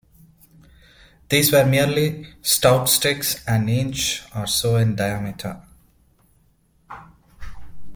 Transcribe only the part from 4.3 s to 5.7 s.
or so in diameter.